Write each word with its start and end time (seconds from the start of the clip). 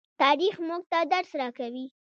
تاریخ 0.21 0.55
موږ 0.67 0.81
ته 0.91 0.99
درس 1.11 1.31
راکوي. 1.41 1.85